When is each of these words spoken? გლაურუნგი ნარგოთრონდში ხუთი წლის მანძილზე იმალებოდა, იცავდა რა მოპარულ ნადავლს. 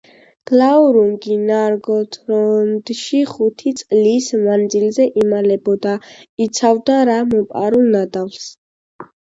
გლაურუნგი 0.51 1.35
ნარგოთრონდში 1.49 3.21
ხუთი 3.33 3.75
წლის 3.83 4.31
მანძილზე 4.49 5.09
იმალებოდა, 5.25 5.97
იცავდა 6.49 7.01
რა 7.13 7.21
მოპარულ 7.37 7.91
ნადავლს. 7.99 8.55